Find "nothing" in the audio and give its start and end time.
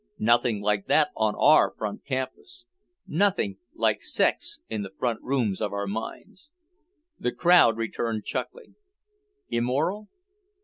0.17-0.63, 3.05-3.59